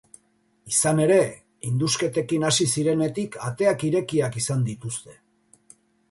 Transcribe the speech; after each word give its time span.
Izan 0.69 0.99
ere, 1.01 1.17
indusketekin 1.71 2.45
hasi 2.49 2.65
zirenetik 2.75 3.37
ateak 3.49 3.85
irekiak 3.89 4.39
izan 4.41 4.63
dituzte. 4.71 5.13